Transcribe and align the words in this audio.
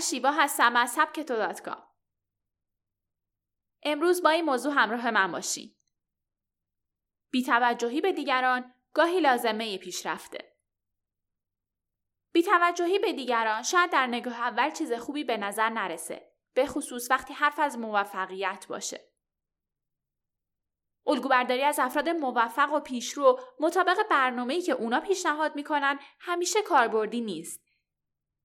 شیوا 0.00 0.30
هستم 0.30 0.76
از 0.76 0.90
سبک 0.90 1.20
تو 1.20 1.34
امروز 3.82 4.22
با 4.22 4.30
این 4.30 4.44
موضوع 4.44 4.74
همراه 4.74 5.10
من 5.10 5.32
باشین. 5.32 5.76
بیتوجهی 7.30 8.00
به 8.00 8.12
دیگران 8.12 8.74
گاهی 8.94 9.20
لازمه 9.20 9.78
پیشرفته. 9.78 10.56
بیتوجهی 12.32 12.98
به 12.98 13.12
دیگران 13.12 13.62
شاید 13.62 13.90
در 13.90 14.06
نگاه 14.06 14.40
اول 14.40 14.70
چیز 14.70 14.92
خوبی 14.92 15.24
به 15.24 15.36
نظر 15.36 15.68
نرسه. 15.68 16.32
به 16.54 16.66
خصوص 16.66 17.10
وقتی 17.10 17.34
حرف 17.34 17.58
از 17.58 17.78
موفقیت 17.78 18.66
باشه. 18.68 19.12
الگوبرداری 21.06 21.62
از 21.62 21.78
افراد 21.78 22.08
موفق 22.08 22.72
و 22.72 22.80
پیشرو 22.80 23.40
مطابق 23.60 24.08
برنامه‌ای 24.10 24.62
که 24.62 24.72
اونا 24.72 25.00
پیشنهاد 25.00 25.56
می‌کنن 25.56 25.98
همیشه 26.20 26.62
کاربردی 26.62 27.20
نیست. 27.20 27.65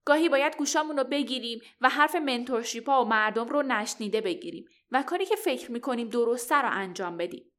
گاهی 0.05 0.29
باید 0.29 0.57
گوشامون 0.57 0.97
رو 0.97 1.03
بگیریم 1.03 1.61
و 1.81 1.89
حرف 1.89 2.15
منتورشیپا 2.15 3.05
و 3.05 3.07
مردم 3.07 3.47
رو 3.47 3.61
نشنیده 3.61 4.21
بگیریم 4.21 4.65
و 4.91 5.03
کاری 5.03 5.25
که 5.25 5.35
فکر 5.35 5.71
می‌کنیم 5.71 6.09
درسته 6.09 6.55
رو 6.55 6.69
انجام 6.71 7.17
بدیم. 7.17 7.51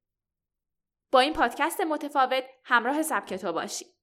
با 1.12 1.20
این 1.20 1.32
پادکست 1.32 1.80
متفاوت 1.80 2.44
همراه 2.64 3.02
سبکتا 3.02 3.52
باشید. 3.52 3.94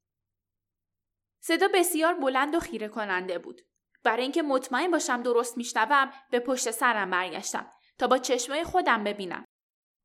صدا 1.42 1.68
بسیار 1.74 2.14
بلند 2.14 2.56
و 2.56 2.60
خیره 2.60 2.88
کننده 2.88 3.40
بود. 3.40 3.62
برای 4.04 4.24
اینکه 4.24 4.42
مطمئن 4.42 4.92
باشم 4.92 5.24
درست 5.24 5.58
میشنوم 5.58 6.14
به 6.32 6.40
پشت 6.40 6.72
سرم 6.72 7.10
برگشتم 7.10 7.72
تا 7.98 8.08
با 8.08 8.18
چشمای 8.18 8.64
خودم 8.64 9.04
ببینم. 9.04 9.46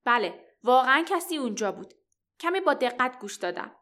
بله، 0.04 0.46
واقعا 0.62 1.04
کسی 1.08 1.36
اونجا 1.36 1.72
بود. 1.72 1.94
کمی 2.40 2.60
با 2.60 2.74
دقت 2.74 3.18
گوش 3.18 3.36
دادم. 3.36 3.76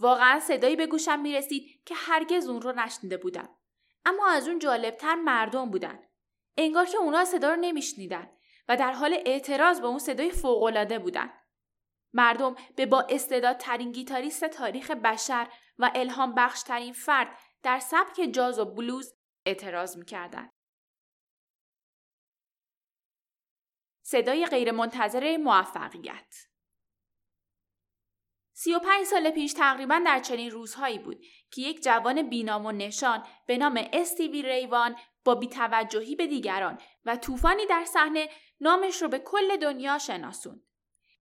واقعا 0.00 0.40
صدایی 0.40 0.76
به 0.76 0.86
گوشم 0.86 1.20
می‌رسید 1.20 1.82
که 1.84 1.94
هرگز 1.94 2.48
اون 2.48 2.62
رو 2.62 2.72
نشنیده 2.72 3.16
بودم. 3.16 3.56
اما 4.06 4.28
از 4.28 4.48
اون 4.48 4.58
جالبتر 4.58 5.14
مردم 5.14 5.70
بودن. 5.70 6.02
انگار 6.56 6.86
که 6.86 6.98
اونا 6.98 7.24
صدا 7.24 7.50
رو 7.50 7.56
نمیشنیدن 7.60 8.30
و 8.68 8.76
در 8.76 8.92
حال 8.92 9.22
اعتراض 9.26 9.80
به 9.80 9.86
اون 9.86 9.98
صدای 9.98 10.30
فوقالعاده 10.30 10.98
بودن. 10.98 11.32
مردم 12.12 12.54
به 12.76 12.86
با 12.86 13.06
استعدادترین 13.10 13.92
گیتاریست 13.92 14.44
تاریخ 14.44 14.90
بشر 14.90 15.52
و 15.78 15.90
الهام 15.94 16.34
بخشترین 16.34 16.92
فرد 16.92 17.38
در 17.62 17.78
سبک 17.78 18.20
جاز 18.32 18.58
و 18.58 18.64
بلوز 18.64 19.14
اعتراض 19.46 19.96
می‌کردن. 19.96 20.50
صدای 24.02 24.46
غیرمنتظره 24.46 25.38
موفقیت 25.38 26.34
35 28.58 29.04
سال 29.04 29.30
پیش 29.30 29.52
تقریبا 29.52 30.02
در 30.06 30.20
چنین 30.20 30.50
روزهایی 30.50 30.98
بود 30.98 31.20
که 31.50 31.62
یک 31.62 31.82
جوان 31.82 32.22
بینام 32.22 32.66
و 32.66 32.72
نشان 32.72 33.22
به 33.46 33.58
نام 33.58 33.88
استیوی 33.92 34.42
ریوان 34.42 34.96
با 35.24 35.34
بیتوجهی 35.34 36.16
به 36.16 36.26
دیگران 36.26 36.78
و 37.04 37.16
طوفانی 37.16 37.66
در 37.66 37.84
صحنه 37.84 38.28
نامش 38.60 39.02
رو 39.02 39.08
به 39.08 39.18
کل 39.18 39.56
دنیا 39.56 39.98
شناسوند. 39.98 40.62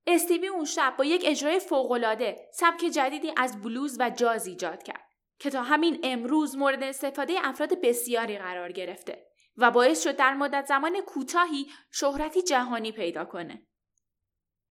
استیوی 0.07 0.47
اون 0.47 0.65
شب 0.65 0.95
با 0.97 1.05
یک 1.05 1.23
اجرای 1.25 1.59
فوقالعاده 1.59 2.49
سبک 2.53 2.85
جدیدی 2.85 3.33
از 3.37 3.61
بلوز 3.61 3.97
و 3.99 4.09
جاز 4.09 4.47
ایجاد 4.47 4.83
کرد 4.83 5.05
که 5.39 5.49
تا 5.49 5.63
همین 5.63 5.99
امروز 6.03 6.57
مورد 6.57 6.83
استفاده 6.83 7.33
افراد 7.43 7.81
بسیاری 7.81 8.37
قرار 8.37 8.71
گرفته 8.71 9.27
و 9.57 9.71
باعث 9.71 10.03
شد 10.03 10.15
در 10.15 10.33
مدت 10.33 10.65
زمان 10.65 11.01
کوتاهی 11.01 11.67
شهرتی 11.91 12.41
جهانی 12.41 12.91
پیدا 12.91 13.25
کنه. 13.25 13.67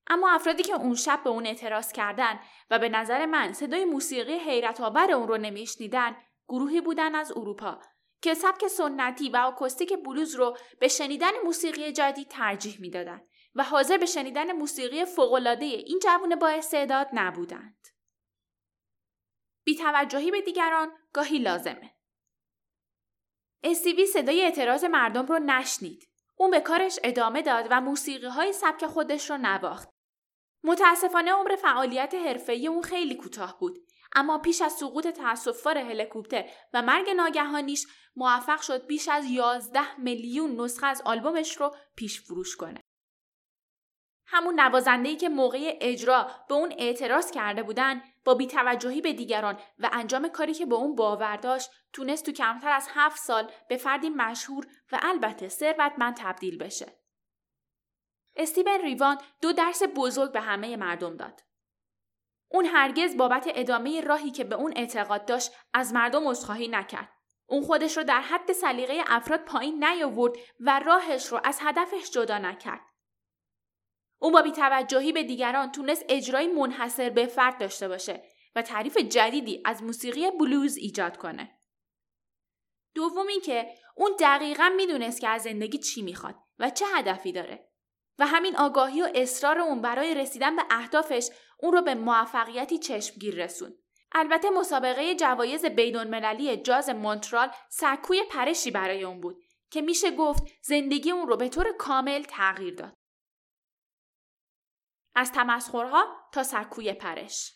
اما 0.06 0.30
افرادی 0.30 0.62
که 0.62 0.74
اون 0.74 0.94
شب 0.94 1.20
به 1.24 1.30
اون 1.30 1.46
اعتراض 1.46 1.92
کردن 1.92 2.40
و 2.70 2.78
به 2.78 2.88
نظر 2.88 3.26
من 3.26 3.52
صدای 3.52 3.84
موسیقی 3.84 4.38
حیرت 4.38 4.80
آور 4.80 5.12
اون 5.12 5.28
رو 5.28 5.36
نمیشنیدن 5.36 6.16
گروهی 6.48 6.80
بودن 6.80 7.14
از 7.14 7.32
اروپا 7.36 7.80
که 8.22 8.34
سبک 8.34 8.66
سنتی 8.66 9.28
و 9.28 9.36
آکوستیک 9.36 9.92
بلوز 10.04 10.34
رو 10.34 10.56
به 10.80 10.88
شنیدن 10.88 11.30
موسیقی 11.44 11.92
جدید 11.92 12.28
ترجیح 12.28 12.80
می‌دادند 12.80 13.28
و 13.54 13.64
حاضر 13.64 13.98
به 13.98 14.06
شنیدن 14.06 14.52
موسیقی 14.52 15.04
فوقالعاده 15.04 15.64
این 15.64 15.98
جوون 16.02 16.34
با 16.36 16.48
استعداد 16.48 17.08
نبودند. 17.12 17.88
بیتوجهی 19.64 20.30
به 20.30 20.40
دیگران 20.40 20.92
گاهی 21.12 21.38
لازمه. 21.38 21.94
استیوی 23.62 24.06
صدای 24.06 24.42
اعتراض 24.42 24.84
مردم 24.84 25.26
رو 25.26 25.38
نشنید. 25.38 26.08
اون 26.36 26.50
به 26.50 26.60
کارش 26.60 26.98
ادامه 27.04 27.42
داد 27.42 27.66
و 27.70 27.80
موسیقی 27.80 28.26
های 28.26 28.52
سبک 28.52 28.86
خودش 28.86 29.30
رو 29.30 29.36
نواخت. 29.36 29.93
متاسفانه 30.64 31.32
عمر 31.32 31.56
فعالیت 31.56 32.14
حرفه‌ای 32.14 32.66
اون 32.66 32.82
خیلی 32.82 33.14
کوتاه 33.14 33.58
بود 33.58 33.78
اما 34.14 34.38
پیش 34.38 34.62
از 34.62 34.72
سقوط 34.72 35.08
تاسفبار 35.08 35.78
هلیکوپتر 35.78 36.44
و 36.72 36.82
مرگ 36.82 37.10
ناگهانیش 37.10 37.86
موفق 38.16 38.60
شد 38.60 38.86
بیش 38.86 39.08
از 39.08 39.30
11 39.30 40.00
میلیون 40.00 40.60
نسخه 40.60 40.86
از 40.86 41.02
آلبومش 41.04 41.56
رو 41.56 41.76
پیش 41.96 42.20
فروش 42.20 42.56
کنه. 42.56 42.80
همون 44.26 44.60
نوازنده‌ای 44.60 45.16
که 45.16 45.28
موقع 45.28 45.78
اجرا 45.80 46.30
به 46.48 46.54
اون 46.54 46.74
اعتراض 46.78 47.30
کرده 47.30 47.62
بودن 47.62 48.02
با 48.24 48.34
بیتوجهی 48.34 49.00
به 49.00 49.12
دیگران 49.12 49.58
و 49.78 49.90
انجام 49.92 50.28
کاری 50.28 50.54
که 50.54 50.66
به 50.66 50.74
اون 50.74 50.94
باور 50.94 51.36
داشت 51.36 51.70
تونست 51.92 52.26
تو 52.26 52.32
کمتر 52.32 52.68
از 52.68 52.88
هفت 52.90 53.18
سال 53.18 53.50
به 53.68 53.76
فردی 53.76 54.08
مشهور 54.08 54.66
و 54.92 54.98
البته 55.02 55.48
ثروتمند 55.48 56.16
تبدیل 56.16 56.58
بشه. 56.58 57.03
استیون 58.36 58.80
ریوان 58.80 59.18
دو 59.40 59.52
درس 59.52 59.82
بزرگ 59.96 60.32
به 60.32 60.40
همه 60.40 60.76
مردم 60.76 61.16
داد. 61.16 61.40
اون 62.48 62.66
هرگز 62.66 63.16
بابت 63.16 63.50
ادامه 63.54 64.00
راهی 64.00 64.30
که 64.30 64.44
به 64.44 64.54
اون 64.54 64.72
اعتقاد 64.76 65.26
داشت 65.26 65.52
از 65.72 65.92
مردم 65.92 66.28
عذرخواهی 66.28 66.68
نکرد. 66.68 67.12
اون 67.46 67.62
خودش 67.62 67.96
رو 67.96 68.04
در 68.04 68.20
حد 68.20 68.52
سلیقه 68.52 69.04
افراد 69.06 69.44
پایین 69.44 69.84
نیاورد 69.84 70.32
و 70.60 70.80
راهش 70.86 71.26
رو 71.26 71.40
از 71.44 71.58
هدفش 71.62 72.10
جدا 72.10 72.38
نکرد. 72.38 72.80
اون 74.18 74.32
با 74.32 74.42
بیتوجهی 74.42 75.12
به 75.12 75.22
دیگران 75.22 75.72
تونست 75.72 76.04
اجرای 76.08 76.46
منحصر 76.46 77.10
به 77.10 77.26
فرد 77.26 77.58
داشته 77.58 77.88
باشه 77.88 78.22
و 78.54 78.62
تعریف 78.62 78.96
جدیدی 78.96 79.62
از 79.64 79.82
موسیقی 79.82 80.30
بلوز 80.30 80.76
ایجاد 80.76 81.16
کنه. 81.16 81.58
دوم 82.94 83.26
اینکه 83.26 83.74
اون 83.96 84.16
دقیقا 84.20 84.72
می‌دونست 84.76 85.20
که 85.20 85.28
از 85.28 85.42
زندگی 85.42 85.78
چی 85.78 86.02
می‌خواد 86.02 86.36
و 86.58 86.70
چه 86.70 86.86
هدفی 86.94 87.32
داره 87.32 87.70
و 88.18 88.26
همین 88.26 88.56
آگاهی 88.56 89.02
و 89.02 89.08
اصرار 89.14 89.58
اون 89.58 89.82
برای 89.82 90.14
رسیدن 90.14 90.56
به 90.56 90.62
اهدافش 90.70 91.30
اون 91.58 91.72
رو 91.72 91.82
به 91.82 91.94
موفقیتی 91.94 92.78
چشمگیر 92.78 93.44
رسون. 93.44 93.74
البته 94.12 94.50
مسابقه 94.50 95.14
جوایز 95.14 95.64
بینالمللی 95.64 96.56
جاز 96.56 96.88
مونترال 96.88 97.50
سکوی 97.68 98.22
پرشی 98.30 98.70
برای 98.70 99.04
اون 99.04 99.20
بود 99.20 99.42
که 99.70 99.80
میشه 99.80 100.10
گفت 100.10 100.42
زندگی 100.62 101.10
اون 101.10 101.28
رو 101.28 101.36
به 101.36 101.48
طور 101.48 101.72
کامل 101.78 102.22
تغییر 102.22 102.74
داد. 102.74 102.94
از 105.14 105.32
تمسخرها 105.32 106.04
تا 106.32 106.42
سکوی 106.42 106.92
پرش. 106.92 107.54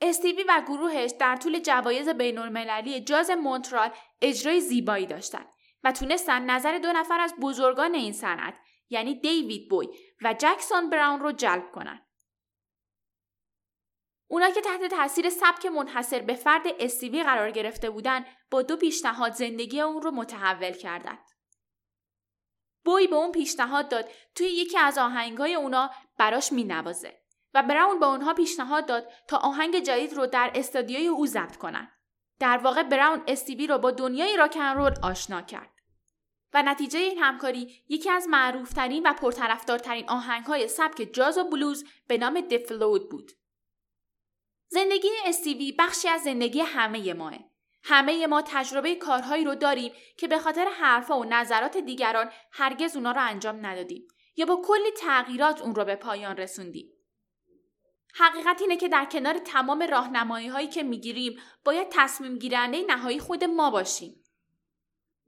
استیوی 0.00 0.42
و 0.48 0.62
گروهش 0.66 1.10
در 1.20 1.36
طول 1.36 1.60
جوایز 1.60 2.08
بینالمللی 2.08 3.00
جاز 3.00 3.30
مونترال 3.30 3.90
اجرای 4.22 4.60
زیبایی 4.60 5.06
داشتند 5.06 5.48
و 5.84 5.92
تونستن 5.92 6.50
نظر 6.50 6.78
دو 6.78 6.92
نفر 6.92 7.20
از 7.20 7.34
بزرگان 7.40 7.94
این 7.94 8.12
صنعت 8.12 8.54
یعنی 8.90 9.20
دیوید 9.20 9.68
بوی 9.70 9.86
و 10.22 10.34
جکسون 10.38 10.90
براون 10.90 11.20
رو 11.20 11.32
جلب 11.32 11.70
کنند. 11.72 12.08
اونا 14.30 14.50
که 14.50 14.60
تحت 14.60 14.84
تاثیر 14.84 15.30
سبک 15.30 15.66
منحصر 15.66 16.20
به 16.20 16.34
فرد 16.34 16.62
استیوی 16.78 17.22
قرار 17.22 17.50
گرفته 17.50 17.90
بودن 17.90 18.24
با 18.50 18.62
دو 18.62 18.76
پیشنهاد 18.76 19.32
زندگی 19.32 19.80
اون 19.80 20.02
رو 20.02 20.10
متحول 20.10 20.72
کردند. 20.72 21.24
بوی 22.84 23.06
به 23.06 23.16
اون 23.16 23.32
پیشنهاد 23.32 23.88
داد 23.88 24.08
توی 24.34 24.46
یکی 24.46 24.78
از 24.78 24.98
آهنگهای 24.98 25.54
اونا 25.54 25.90
براش 26.18 26.52
مینوازه 26.52 27.20
و 27.54 27.62
براون 27.62 28.00
به 28.00 28.06
اونها 28.06 28.34
پیشنهاد 28.34 28.86
داد 28.86 29.12
تا 29.28 29.36
آهنگ 29.36 29.78
جدید 29.78 30.12
رو 30.12 30.26
در 30.26 30.52
استادیوی 30.54 31.06
او 31.06 31.26
ضبط 31.26 31.56
کنن. 31.56 31.97
در 32.38 32.58
واقع 32.58 32.82
براون 32.82 33.22
استیوی 33.26 33.66
رو 33.66 33.78
با 33.78 33.90
دنیای 33.90 34.36
راکن 34.36 34.74
رول 34.74 34.94
آشنا 35.02 35.42
کرد. 35.42 35.70
و 36.54 36.62
نتیجه 36.62 36.98
این 36.98 37.18
همکاری 37.18 37.82
یکی 37.88 38.10
از 38.10 38.28
معروفترین 38.28 39.06
و 39.06 39.12
پرطرفدارترین 39.12 40.08
آهنگهای 40.08 40.68
سبک 40.68 41.08
جاز 41.12 41.38
و 41.38 41.44
بلوز 41.44 41.84
به 42.06 42.18
نام 42.18 42.40
دفلود 42.40 43.10
بود. 43.10 43.32
زندگی 44.68 45.08
استیوی 45.24 45.72
بخشی 45.72 46.08
از 46.08 46.22
زندگی 46.22 46.60
همه 46.60 47.14
ماه. 47.14 47.34
همه 47.82 48.26
ما 48.26 48.42
تجربه 48.42 48.94
کارهایی 48.94 49.44
رو 49.44 49.54
داریم 49.54 49.92
که 50.16 50.28
به 50.28 50.38
خاطر 50.38 50.68
حرفها 50.80 51.18
و 51.18 51.24
نظرات 51.24 51.76
دیگران 51.76 52.30
هرگز 52.52 52.96
اونا 52.96 53.12
رو 53.12 53.20
انجام 53.20 53.66
ندادیم 53.66 54.08
یا 54.36 54.46
با 54.46 54.62
کلی 54.64 54.90
تغییرات 54.90 55.62
اون 55.62 55.74
رو 55.74 55.84
به 55.84 55.96
پایان 55.96 56.36
رسوندیم. 56.36 56.97
حقیقت 58.18 58.60
اینه 58.60 58.76
که 58.76 58.88
در 58.88 59.04
کنار 59.04 59.38
تمام 59.38 59.82
راهنمایی 59.82 60.48
هایی 60.48 60.68
که 60.68 60.82
می‌گیریم 60.82 61.40
باید 61.64 61.88
تصمیم 61.90 62.38
گیرنده 62.38 62.84
نهایی 62.88 63.18
خود 63.18 63.44
ما 63.44 63.70
باشیم. 63.70 64.24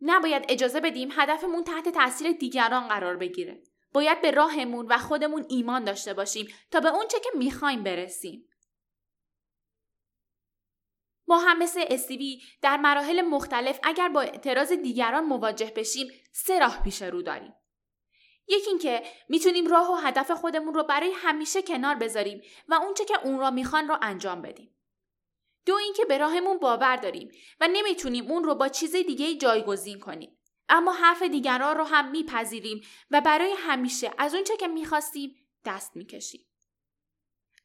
نباید 0.03 0.45
اجازه 0.49 0.81
بدیم 0.81 1.09
هدفمون 1.13 1.65
تحت 1.65 1.89
تاثیر 1.89 2.33
دیگران 2.33 2.89
قرار 2.89 3.17
بگیره. 3.17 3.63
باید 3.93 4.23
به 4.23 4.31
راهمون 4.31 4.87
و 4.87 4.99
خودمون 4.99 5.47
ایمان 5.49 5.85
داشته 5.85 6.15
باشیم 6.15 6.49
تا 6.71 6.81
به 6.81 6.89
اونچه 6.89 7.21
که 7.21 7.31
می‌خوایم 7.35 7.83
برسیم. 7.83 8.49
ما 11.29 11.39
هم 11.39 11.59
مثل 11.59 11.85
استیوی 11.89 12.43
در 12.63 12.77
مراحل 12.77 13.21
مختلف 13.21 13.81
اگر 13.83 14.09
با 14.09 14.21
اعتراض 14.21 14.73
دیگران 14.73 15.25
مواجه 15.25 15.73
بشیم 15.77 16.07
سه 16.33 16.59
راه 16.59 16.83
پیش 16.83 17.03
رو 17.03 17.23
داریم. 17.23 17.55
یکی 18.51 18.71
اینکه 18.71 19.03
می‌تونیم 19.29 19.67
راه 19.67 19.93
و 19.93 19.95
هدف 19.95 20.31
خودمون 20.31 20.75
رو 20.75 20.83
برای 20.83 21.13
همیشه 21.17 21.63
کنار 21.63 21.95
بذاریم 21.95 22.43
و 22.69 22.75
اونچه 22.75 23.05
که 23.05 23.19
اون 23.25 23.39
را 23.39 23.51
می‌خوان 23.51 23.89
رو 23.89 23.99
انجام 24.03 24.43
بدیم. 24.43 24.77
دو 25.67 25.75
اینکه 25.75 26.05
به 26.05 26.19
راهمون 26.19 26.59
باور 26.59 26.97
داریم 26.97 27.31
و 27.61 27.69
نمی‌تونیم 27.69 28.31
اون 28.31 28.45
رو 28.45 28.55
با 28.55 28.69
چیز 28.69 28.93
دیگه 28.93 29.35
جایگزین 29.35 30.01
کنیم. 30.01 30.39
اما 30.69 30.93
حرف 30.93 31.23
دیگران 31.23 31.77
رو 31.77 31.85
هم 31.85 32.11
میپذیریم 32.11 32.81
و 33.11 33.21
برای 33.21 33.55
همیشه 33.59 34.11
از 34.19 34.35
اونچه 34.35 34.57
که 34.57 34.69
می‌خواستیم 34.69 35.49
دست 35.65 35.97
می‌کشیم. 35.97 36.47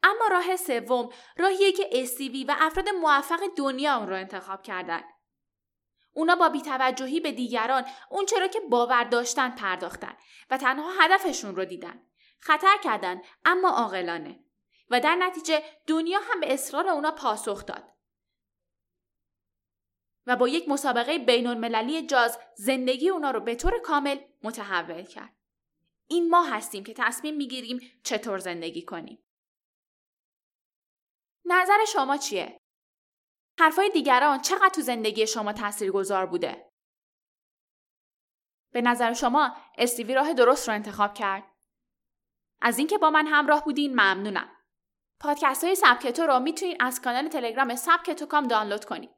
اما 0.03 0.27
راه 0.31 0.55
سوم 0.55 1.09
راهیه 1.37 1.71
که 1.71 1.89
استیوی 1.91 2.43
و 2.43 2.55
افراد 2.59 2.89
موفق 2.89 3.41
دنیا 3.57 3.97
اون 3.97 4.09
رو 4.09 4.15
انتخاب 4.15 4.61
کردن. 4.61 5.01
اونا 6.15 6.35
با 6.35 6.49
بیتوجهی 6.49 7.19
به 7.19 7.31
دیگران 7.31 7.85
اون 8.09 8.25
چرا 8.25 8.47
که 8.47 8.59
باور 8.59 9.03
داشتن 9.03 9.55
پرداختن 9.55 10.17
و 10.49 10.57
تنها 10.57 10.91
هدفشون 10.99 11.55
رو 11.55 11.65
دیدن. 11.65 12.07
خطر 12.39 12.77
کردن 12.83 13.21
اما 13.45 13.69
عاقلانه 13.69 14.39
و 14.89 14.99
در 14.99 15.15
نتیجه 15.15 15.63
دنیا 15.87 16.19
هم 16.19 16.39
به 16.39 16.53
اصرار 16.53 16.87
اونا 16.87 17.11
پاسخ 17.11 17.65
داد. 17.65 17.95
و 20.27 20.35
با 20.35 20.47
یک 20.47 20.69
مسابقه 20.69 21.19
بین 21.19 21.47
المللی 21.47 22.07
جاز 22.07 22.39
زندگی 22.55 23.09
اونا 23.09 23.31
رو 23.31 23.39
به 23.39 23.55
طور 23.55 23.79
کامل 23.79 24.17
متحول 24.43 25.03
کرد. 25.03 25.35
این 26.07 26.29
ما 26.29 26.43
هستیم 26.43 26.83
که 26.83 26.93
تصمیم 26.97 27.35
می‌گیریم 27.35 27.79
چطور 28.03 28.37
زندگی 28.37 28.81
کنیم. 28.81 29.23
نظر 31.45 31.85
شما 31.93 32.17
چیه؟ 32.17 32.64
حرفای 33.59 33.89
دیگران 33.89 34.41
چقدر 34.41 34.69
تو 34.69 34.81
زندگی 34.81 35.27
شما 35.27 35.53
گذار 35.93 36.25
بوده؟ 36.25 36.71
به 38.73 38.81
نظر 38.81 39.13
شما 39.13 39.55
استیوی 39.77 40.13
راه 40.13 40.33
درست 40.33 40.69
رو 40.69 40.75
انتخاب 40.75 41.13
کرد؟ 41.13 41.43
از 42.61 42.77
اینکه 42.77 42.97
با 42.97 43.09
من 43.09 43.27
همراه 43.27 43.63
بودین 43.65 43.91
ممنونم. 43.91 44.51
پادکست 45.19 45.63
های 45.63 45.75
سبکتو 45.75 46.23
رو 46.23 46.39
می‌تونید 46.39 46.77
از 46.79 47.01
کانال 47.01 47.27
تلگرام 47.27 47.75
سبکتو 47.75 48.25
کام 48.25 48.47
دانلود 48.47 48.85
کنید. 48.85 49.09